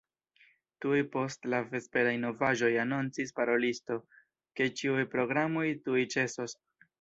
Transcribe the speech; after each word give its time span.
Tuj 0.85 1.01
post 1.15 1.43
la 1.53 1.59
vesperaj 1.73 2.13
novaĵoj 2.23 2.71
anoncis 2.85 3.35
parolisto, 3.41 3.99
ke 4.61 4.69
ĉiuj 4.81 5.05
programoj 5.13 5.69
tuj 5.85 6.03
ĉesos. 6.17 6.59